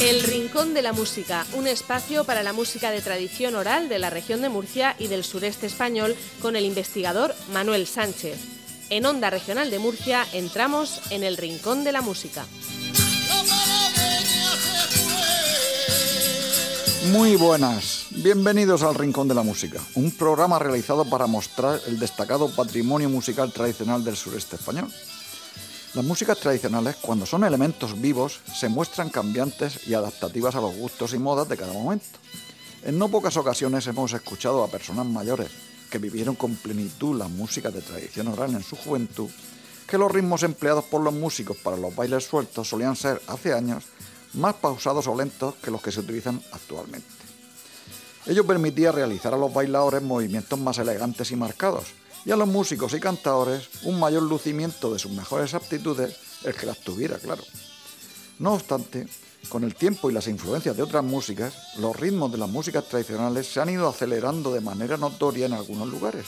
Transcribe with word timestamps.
El 0.00 0.22
Rincón 0.24 0.74
de 0.74 0.82
la 0.82 0.92
Música, 0.92 1.46
un 1.54 1.66
espacio 1.66 2.24
para 2.24 2.42
la 2.42 2.52
música 2.52 2.90
de 2.90 3.00
tradición 3.00 3.54
oral 3.56 3.88
de 3.88 3.98
la 3.98 4.10
región 4.10 4.42
de 4.42 4.50
Murcia 4.50 4.94
y 4.98 5.06
del 5.06 5.24
sureste 5.24 5.66
español 5.66 6.14
con 6.42 6.54
el 6.54 6.66
investigador 6.66 7.34
Manuel 7.50 7.86
Sánchez. 7.86 8.38
En 8.90 9.06
Onda 9.06 9.30
Regional 9.30 9.70
de 9.70 9.78
Murcia 9.78 10.26
entramos 10.34 11.00
en 11.08 11.22
el 11.22 11.38
Rincón 11.38 11.82
de 11.82 11.92
la 11.92 12.02
Música. 12.02 12.44
Muy 17.10 17.36
buenas, 17.36 18.08
bienvenidos 18.10 18.82
al 18.82 18.96
Rincón 18.96 19.28
de 19.28 19.34
la 19.34 19.42
Música, 19.42 19.80
un 19.94 20.10
programa 20.10 20.58
realizado 20.58 21.08
para 21.08 21.26
mostrar 21.26 21.80
el 21.86 21.98
destacado 21.98 22.50
patrimonio 22.50 23.08
musical 23.08 23.50
tradicional 23.50 24.04
del 24.04 24.16
sureste 24.16 24.56
español. 24.56 24.90
Las 25.96 26.04
músicas 26.04 26.38
tradicionales, 26.38 26.96
cuando 26.96 27.24
son 27.24 27.42
elementos 27.42 27.98
vivos, 27.98 28.40
se 28.54 28.68
muestran 28.68 29.08
cambiantes 29.08 29.88
y 29.88 29.94
adaptativas 29.94 30.54
a 30.54 30.60
los 30.60 30.76
gustos 30.76 31.14
y 31.14 31.18
modas 31.18 31.48
de 31.48 31.56
cada 31.56 31.72
momento. 31.72 32.18
En 32.82 32.98
no 32.98 33.08
pocas 33.08 33.38
ocasiones 33.38 33.86
hemos 33.86 34.12
escuchado 34.12 34.62
a 34.62 34.68
personas 34.68 35.06
mayores 35.06 35.48
que 35.88 35.96
vivieron 35.96 36.34
con 36.34 36.54
plenitud 36.56 37.16
la 37.16 37.28
música 37.28 37.70
de 37.70 37.80
tradición 37.80 38.28
oral 38.28 38.50
en 38.50 38.62
su 38.62 38.76
juventud, 38.76 39.30
que 39.88 39.96
los 39.96 40.12
ritmos 40.12 40.42
empleados 40.42 40.84
por 40.84 41.00
los 41.00 41.14
músicos 41.14 41.56
para 41.56 41.78
los 41.78 41.96
bailes 41.96 42.26
sueltos 42.26 42.68
solían 42.68 42.94
ser, 42.94 43.22
hace 43.26 43.54
años, 43.54 43.84
más 44.34 44.52
pausados 44.56 45.06
o 45.06 45.16
lentos 45.16 45.54
que 45.62 45.70
los 45.70 45.80
que 45.80 45.92
se 45.92 46.00
utilizan 46.00 46.42
actualmente. 46.52 47.08
Ello 48.26 48.46
permitía 48.46 48.92
realizar 48.92 49.32
a 49.32 49.38
los 49.38 49.54
bailadores 49.54 50.02
movimientos 50.02 50.58
más 50.58 50.76
elegantes 50.76 51.30
y 51.30 51.36
marcados, 51.36 51.86
y 52.26 52.32
a 52.32 52.36
los 52.36 52.48
músicos 52.48 52.92
y 52.92 52.98
cantadores 52.98 53.68
un 53.84 54.00
mayor 54.00 54.24
lucimiento 54.24 54.92
de 54.92 54.98
sus 54.98 55.12
mejores 55.12 55.54
aptitudes, 55.54 56.16
el 56.42 56.54
que 56.54 56.66
las 56.66 56.80
tuviera, 56.80 57.18
claro. 57.18 57.44
No 58.40 58.54
obstante, 58.54 59.06
con 59.48 59.62
el 59.62 59.76
tiempo 59.76 60.10
y 60.10 60.12
las 60.12 60.26
influencias 60.26 60.76
de 60.76 60.82
otras 60.82 61.04
músicas, 61.04 61.54
los 61.78 61.94
ritmos 61.94 62.32
de 62.32 62.38
las 62.38 62.50
músicas 62.50 62.88
tradicionales 62.88 63.46
se 63.46 63.60
han 63.60 63.70
ido 63.70 63.88
acelerando 63.88 64.52
de 64.52 64.60
manera 64.60 64.96
notoria 64.96 65.46
en 65.46 65.52
algunos 65.52 65.88
lugares, 65.88 66.26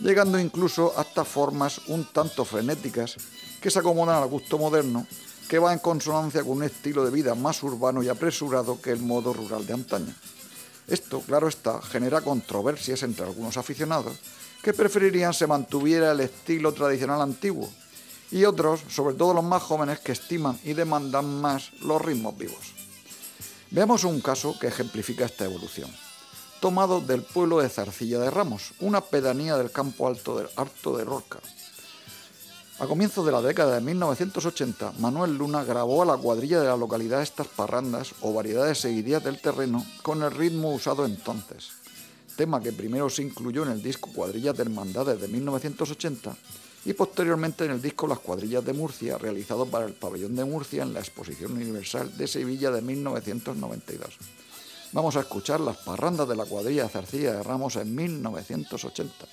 llegando 0.00 0.36
incluso 0.36 0.92
hasta 0.98 1.24
formas 1.24 1.80
un 1.86 2.06
tanto 2.12 2.44
frenéticas 2.44 3.14
que 3.62 3.70
se 3.70 3.78
acomodan 3.78 4.20
al 4.20 4.28
gusto 4.28 4.58
moderno, 4.58 5.06
que 5.48 5.60
va 5.60 5.72
en 5.72 5.78
consonancia 5.78 6.42
con 6.42 6.56
un 6.56 6.64
estilo 6.64 7.04
de 7.04 7.12
vida 7.12 7.36
más 7.36 7.62
urbano 7.62 8.02
y 8.02 8.08
apresurado 8.08 8.80
que 8.80 8.90
el 8.90 8.98
modo 8.98 9.32
rural 9.32 9.64
de 9.64 9.74
antaño. 9.74 10.14
Esto, 10.88 11.20
claro 11.20 11.46
está, 11.46 11.80
genera 11.82 12.20
controversias 12.20 13.04
entre 13.04 13.26
algunos 13.26 13.56
aficionados, 13.56 14.16
que 14.62 14.74
preferirían 14.74 15.32
se 15.32 15.46
mantuviera 15.46 16.12
el 16.12 16.20
estilo 16.20 16.72
tradicional 16.72 17.20
antiguo, 17.22 17.70
y 18.30 18.44
otros, 18.44 18.80
sobre 18.88 19.14
todo 19.14 19.34
los 19.34 19.44
más 19.44 19.62
jóvenes, 19.62 20.00
que 20.00 20.12
estiman 20.12 20.58
y 20.64 20.74
demandan 20.74 21.40
más 21.40 21.72
los 21.82 22.00
ritmos 22.00 22.36
vivos. 22.36 22.74
Veamos 23.70 24.04
un 24.04 24.20
caso 24.20 24.56
que 24.58 24.68
ejemplifica 24.68 25.24
esta 25.24 25.44
evolución, 25.44 25.90
tomado 26.60 27.00
del 27.00 27.22
pueblo 27.22 27.60
de 27.60 27.68
Zarcilla 27.68 28.18
de 28.18 28.30
Ramos, 28.30 28.72
una 28.80 29.00
pedanía 29.00 29.56
del 29.56 29.72
campo 29.72 30.06
alto 30.06 30.36
del 30.36 30.48
Harto 30.56 30.96
de 30.96 31.04
Rorca. 31.04 31.38
A 32.78 32.86
comienzos 32.86 33.26
de 33.26 33.32
la 33.32 33.42
década 33.42 33.74
de 33.74 33.80
1980, 33.80 34.94
Manuel 34.98 35.36
Luna 35.36 35.64
grabó 35.64 36.02
a 36.02 36.06
la 36.06 36.16
cuadrilla 36.16 36.60
de 36.60 36.68
la 36.68 36.76
localidad 36.76 37.20
estas 37.20 37.46
parrandas 37.46 38.14
o 38.22 38.32
variedades 38.32 38.78
seguidas 38.78 39.22
del 39.22 39.40
terreno 39.40 39.84
con 40.02 40.22
el 40.22 40.30
ritmo 40.30 40.72
usado 40.72 41.04
entonces 41.04 41.79
tema 42.36 42.60
que 42.60 42.72
primero 42.72 43.10
se 43.10 43.22
incluyó 43.22 43.62
en 43.62 43.70
el 43.70 43.82
disco 43.82 44.10
Cuadrillas 44.12 44.56
de 44.56 44.62
Hermandades 44.62 45.20
de 45.20 45.28
1980 45.28 46.36
y 46.84 46.92
posteriormente 46.94 47.64
en 47.64 47.72
el 47.72 47.82
disco 47.82 48.06
Las 48.06 48.20
Cuadrillas 48.20 48.64
de 48.64 48.72
Murcia, 48.72 49.18
realizado 49.18 49.66
para 49.66 49.84
el 49.84 49.92
Pabellón 49.92 50.34
de 50.34 50.44
Murcia 50.44 50.82
en 50.82 50.92
la 50.92 51.00
Exposición 51.00 51.52
Universal 51.52 52.16
de 52.16 52.26
Sevilla 52.26 52.70
de 52.70 52.80
1992. 52.80 54.16
Vamos 54.92 55.16
a 55.16 55.20
escuchar 55.20 55.60
las 55.60 55.76
parrandas 55.76 56.28
de 56.28 56.36
la 56.36 56.46
cuadrilla 56.46 56.88
Zarcilla 56.88 57.32
de 57.34 57.42
Ramos 57.42 57.76
en 57.76 57.94
1980. 57.94 59.28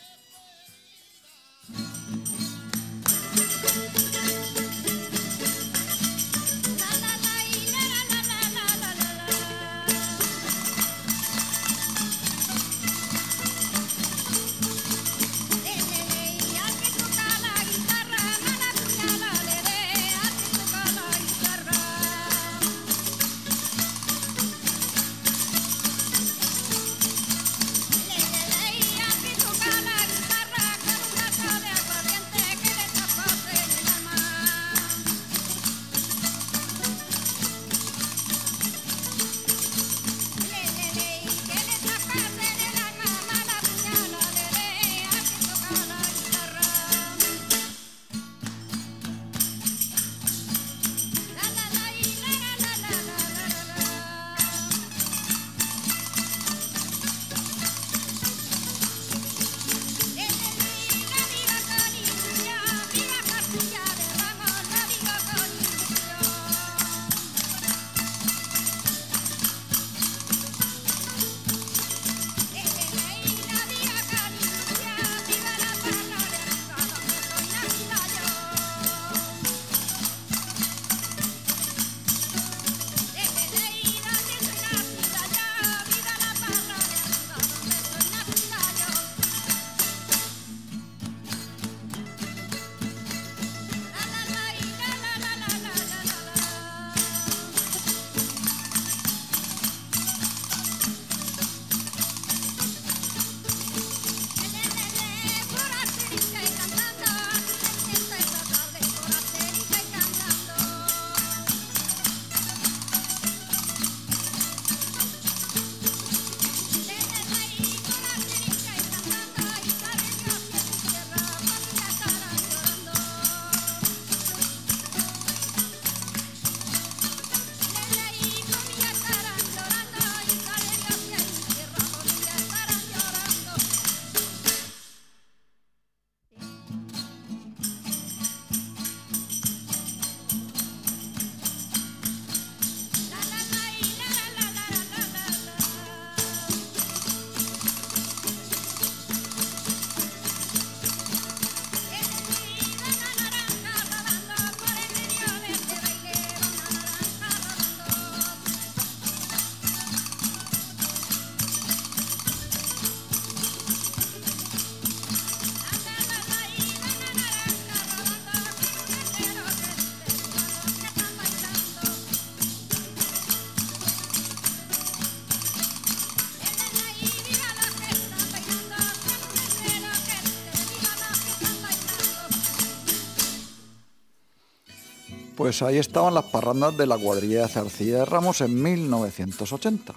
Pues 185.37 185.61
ahí 185.61 185.77
estaban 185.77 186.15
las 186.15 186.25
parrandas 186.25 186.75
de 186.77 186.87
la 186.87 186.97
cuadrilla 186.97 187.43
de 187.43 187.47
Zarcilla 187.47 187.99
de 187.99 188.05
Ramos 188.05 188.41
en 188.41 188.59
1980. 188.59 189.93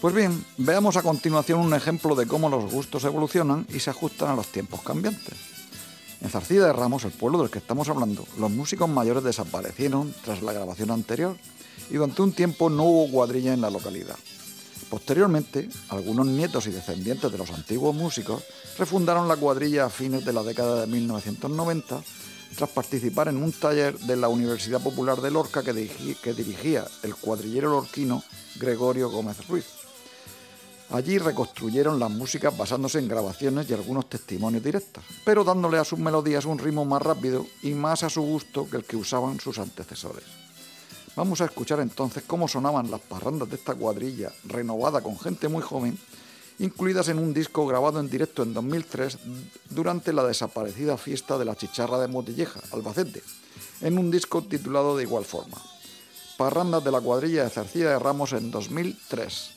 Pues 0.00 0.14
bien, 0.14 0.42
veamos 0.56 0.96
a 0.96 1.02
continuación 1.02 1.60
un 1.60 1.74
ejemplo 1.74 2.14
de 2.14 2.26
cómo 2.26 2.48
los 2.48 2.72
gustos 2.72 3.04
evolucionan 3.04 3.66
y 3.68 3.80
se 3.80 3.90
ajustan 3.90 4.30
a 4.30 4.34
los 4.34 4.46
tiempos 4.46 4.80
cambiantes. 4.80 5.34
En 6.22 6.30
Zarcilla 6.30 6.64
de 6.64 6.72
Ramos, 6.72 7.04
el 7.04 7.10
pueblo 7.10 7.38
del 7.40 7.50
que 7.50 7.58
estamos 7.58 7.90
hablando, 7.90 8.24
los 8.38 8.50
músicos 8.50 8.88
mayores 8.88 9.24
desaparecieron 9.24 10.14
tras 10.24 10.40
la 10.40 10.54
grabación 10.54 10.90
anterior 10.90 11.36
y 11.90 11.96
durante 11.96 12.22
un 12.22 12.32
tiempo 12.32 12.70
no 12.70 12.84
hubo 12.84 13.12
cuadrilla 13.12 13.52
en 13.52 13.60
la 13.60 13.68
localidad. 13.68 14.16
Posteriormente, 14.88 15.68
algunos 15.90 16.26
nietos 16.28 16.66
y 16.66 16.70
descendientes 16.70 17.30
de 17.30 17.36
los 17.36 17.50
antiguos 17.50 17.94
músicos 17.94 18.42
refundaron 18.78 19.28
la 19.28 19.36
cuadrilla 19.36 19.84
a 19.84 19.90
fines 19.90 20.24
de 20.24 20.32
la 20.32 20.42
década 20.42 20.80
de 20.80 20.86
1990 20.86 22.00
tras 22.56 22.70
participar 22.70 23.28
en 23.28 23.36
un 23.36 23.52
taller 23.52 23.98
de 23.98 24.16
la 24.16 24.28
Universidad 24.28 24.82
Popular 24.82 25.20
de 25.20 25.30
Lorca 25.30 25.62
que, 25.62 25.72
dirigía 25.72 26.84
el 27.02 27.14
cuadrillero 27.14 27.70
lorquino 27.70 28.24
Gregorio 28.58 29.10
Gómez 29.10 29.46
Ruiz. 29.46 29.66
Allí 30.90 31.18
reconstruyeron 31.18 31.98
las 31.98 32.10
músicas 32.10 32.56
basándose 32.56 32.98
en 32.98 33.08
grabaciones 33.08 33.68
y 33.68 33.74
algunos 33.74 34.08
testimonios 34.08 34.64
directos, 34.64 35.04
pero 35.24 35.44
dándole 35.44 35.78
a 35.78 35.84
sus 35.84 35.98
melodías 35.98 36.44
un 36.46 36.58
ritmo 36.58 36.84
más 36.84 37.02
rápido 37.02 37.46
y 37.62 37.72
más 37.72 38.02
a 38.02 38.10
su 38.10 38.22
gusto 38.22 38.68
que 38.70 38.78
el 38.78 38.84
que 38.84 38.96
usaban 38.96 39.38
sus 39.38 39.58
antecesores. 39.58 40.24
Vamos 41.14 41.40
a 41.40 41.46
escuchar 41.46 41.80
entonces 41.80 42.22
cómo 42.26 42.48
sonaban 42.48 42.90
las 42.90 43.00
parrandas 43.00 43.50
de 43.50 43.56
esta 43.56 43.74
cuadrilla 43.74 44.32
renovada 44.44 45.00
con 45.02 45.18
gente 45.18 45.48
muy 45.48 45.62
joven 45.62 45.98
incluidas 46.58 47.08
en 47.08 47.18
un 47.18 47.34
disco 47.34 47.66
grabado 47.66 48.00
en 48.00 48.08
directo 48.08 48.42
en 48.42 48.54
2003 48.54 49.18
durante 49.70 50.12
la 50.12 50.24
desaparecida 50.24 50.96
fiesta 50.96 51.38
de 51.38 51.44
la 51.44 51.56
Chicharra 51.56 51.98
de 51.98 52.08
Motilleja, 52.08 52.60
Albacete, 52.72 53.22
en 53.80 53.98
un 53.98 54.10
disco 54.10 54.42
titulado 54.42 54.96
de 54.96 55.04
igual 55.04 55.24
forma. 55.24 55.60
Parrandas 56.36 56.84
de 56.84 56.92
la 56.92 57.00
cuadrilla 57.00 57.44
de 57.44 57.50
Cercilla 57.50 57.90
de 57.90 57.98
Ramos 57.98 58.32
en 58.32 58.50
2003. 58.50 59.55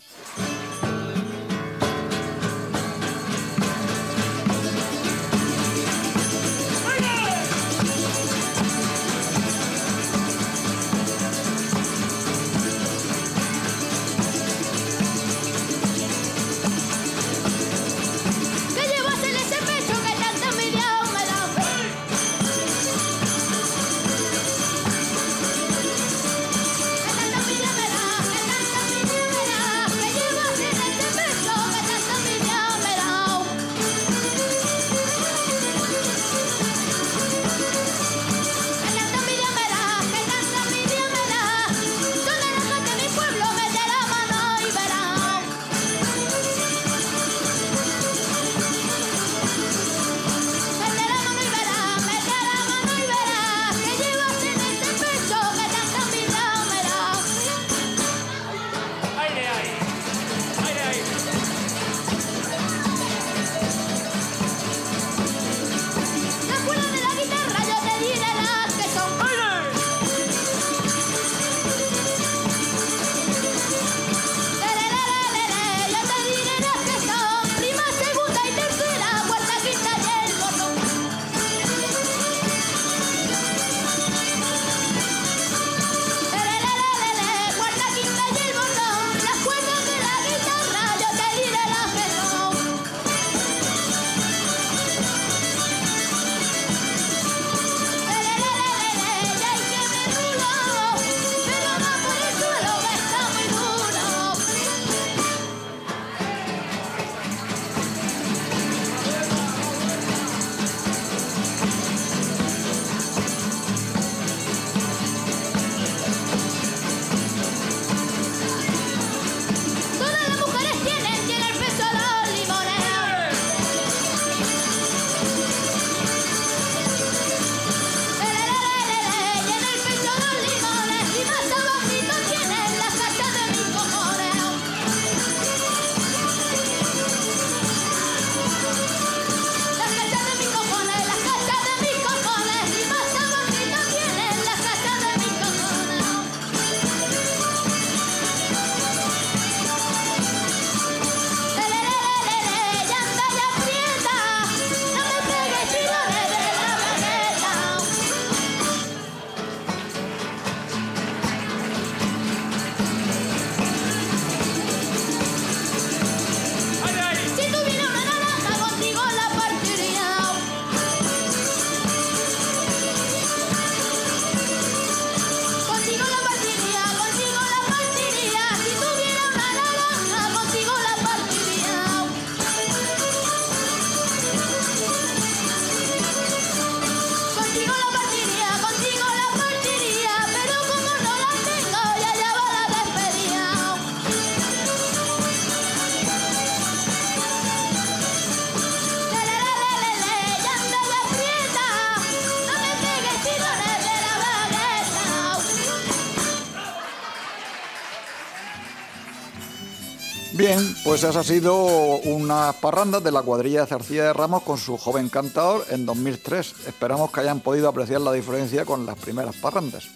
Bien, 210.40 210.74
pues 210.86 211.04
esa 211.04 211.20
ha 211.20 211.24
sido 211.26 211.66
una 211.98 212.54
parranda 212.54 213.02
de 213.02 213.12
la 213.12 213.22
cuadrilla 213.24 213.60
de 213.60 213.68
Cercilla 213.68 214.06
de 214.06 214.14
Ramos 214.14 214.44
con 214.44 214.58
su 214.58 214.78
joven 214.78 215.10
cantador 215.10 215.66
en 215.70 215.86
2003. 215.86 216.56
Esperamos 216.66 217.12
que 217.12 217.20
hayan 217.20 217.42
podido 217.42 217.68
apreciar 217.68 218.00
la 218.00 218.14
diferencia 218.14 218.64
con 218.64 218.86
las 218.86 218.98
primeras 218.98 219.36
parrandas. 219.36 219.90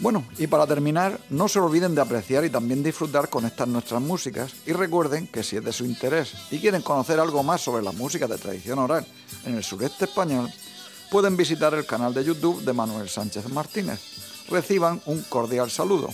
Bueno, 0.00 0.24
y 0.38 0.48
para 0.48 0.66
terminar, 0.66 1.20
no 1.30 1.46
se 1.46 1.60
olviden 1.60 1.94
de 1.94 2.00
apreciar 2.00 2.44
y 2.44 2.50
también 2.50 2.82
disfrutar 2.82 3.28
con 3.28 3.46
estas 3.46 3.68
nuestras 3.68 4.02
músicas 4.02 4.54
y 4.66 4.72
recuerden 4.72 5.28
que 5.28 5.44
si 5.44 5.56
es 5.56 5.64
de 5.64 5.72
su 5.72 5.84
interés 5.84 6.32
y 6.50 6.58
quieren 6.58 6.82
conocer 6.82 7.20
algo 7.20 7.44
más 7.44 7.60
sobre 7.60 7.84
las 7.84 7.94
músicas 7.94 8.28
de 8.28 8.38
tradición 8.38 8.80
oral 8.80 9.06
en 9.46 9.54
el 9.54 9.62
sureste 9.62 10.06
español, 10.06 10.50
pueden 11.12 11.36
visitar 11.36 11.74
el 11.74 11.86
canal 11.86 12.12
de 12.12 12.24
YouTube 12.24 12.64
de 12.64 12.72
Manuel 12.72 13.08
Sánchez 13.08 13.48
Martínez. 13.50 14.00
Reciban 14.48 15.00
un 15.06 15.22
cordial 15.22 15.70
saludo. 15.70 16.08